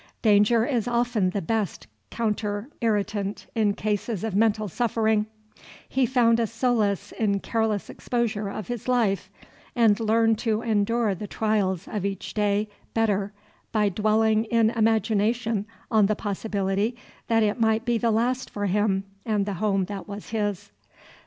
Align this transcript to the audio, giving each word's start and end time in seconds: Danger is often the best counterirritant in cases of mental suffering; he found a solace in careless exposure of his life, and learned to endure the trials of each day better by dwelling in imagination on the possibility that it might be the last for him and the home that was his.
Danger 0.23 0.65
is 0.65 0.87
often 0.87 1.29
the 1.29 1.43
best 1.43 1.85
counterirritant 2.09 3.45
in 3.53 3.75
cases 3.75 4.23
of 4.23 4.35
mental 4.35 4.67
suffering; 4.67 5.27
he 5.87 6.07
found 6.07 6.39
a 6.39 6.47
solace 6.47 7.11
in 7.11 7.39
careless 7.39 7.87
exposure 7.87 8.49
of 8.49 8.67
his 8.67 8.87
life, 8.87 9.29
and 9.75 9.99
learned 9.99 10.39
to 10.39 10.63
endure 10.63 11.13
the 11.13 11.27
trials 11.27 11.87
of 11.87 12.03
each 12.03 12.33
day 12.33 12.67
better 12.95 13.31
by 13.71 13.89
dwelling 13.89 14.45
in 14.45 14.71
imagination 14.71 15.67
on 15.91 16.07
the 16.07 16.15
possibility 16.15 16.95
that 17.27 17.43
it 17.43 17.59
might 17.59 17.85
be 17.85 17.99
the 17.99 18.09
last 18.09 18.49
for 18.49 18.65
him 18.65 19.03
and 19.23 19.45
the 19.45 19.53
home 19.61 19.85
that 19.85 20.07
was 20.07 20.29
his. 20.31 20.71